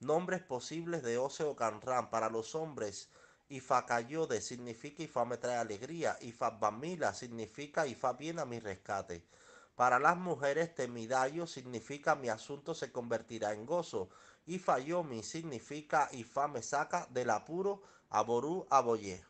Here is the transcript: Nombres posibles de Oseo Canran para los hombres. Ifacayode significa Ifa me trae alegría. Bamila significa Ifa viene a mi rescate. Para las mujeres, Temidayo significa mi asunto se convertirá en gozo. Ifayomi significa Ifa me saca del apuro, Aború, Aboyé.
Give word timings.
Nombres 0.00 0.40
posibles 0.42 1.02
de 1.02 1.18
Oseo 1.18 1.56
Canran 1.56 2.08
para 2.08 2.30
los 2.30 2.54
hombres. 2.54 3.08
Ifacayode 3.48 4.40
significa 4.40 5.02
Ifa 5.02 5.24
me 5.24 5.38
trae 5.38 5.56
alegría. 5.56 6.16
Bamila 6.60 7.12
significa 7.12 7.84
Ifa 7.84 8.12
viene 8.12 8.42
a 8.42 8.44
mi 8.44 8.60
rescate. 8.60 9.24
Para 9.74 9.98
las 9.98 10.16
mujeres, 10.16 10.72
Temidayo 10.72 11.48
significa 11.48 12.14
mi 12.14 12.28
asunto 12.28 12.74
se 12.74 12.92
convertirá 12.92 13.52
en 13.52 13.66
gozo. 13.66 14.08
Ifayomi 14.46 15.24
significa 15.24 16.08
Ifa 16.12 16.46
me 16.46 16.62
saca 16.62 17.08
del 17.10 17.30
apuro, 17.30 17.82
Aború, 18.08 18.68
Aboyé. 18.70 19.28